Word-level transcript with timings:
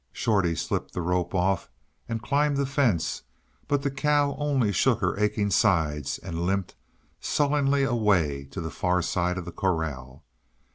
Shorty 0.11 0.55
slipped 0.55 0.95
the 0.95 1.01
rope 1.03 1.35
off 1.35 1.69
and 2.09 2.23
climbed 2.23 2.57
the 2.57 2.65
fence, 2.65 3.21
but 3.67 3.83
the 3.83 3.91
cow 3.91 4.35
only 4.39 4.71
shook 4.71 4.99
her 4.99 5.15
aching 5.19 5.51
sides 5.51 6.17
and 6.17 6.41
limped 6.41 6.73
sullenly 7.19 7.83
away 7.83 8.45
to 8.45 8.59
the 8.61 8.71
far 8.71 9.03
side 9.03 9.37
of 9.37 9.45
the 9.45 9.51
corral. 9.51 10.23